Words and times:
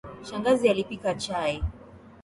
Shangazi 0.27 0.69
alipika 0.69 1.13
chai. 1.15 1.63